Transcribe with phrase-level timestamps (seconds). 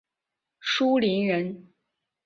[0.59, 1.67] 舒磷人。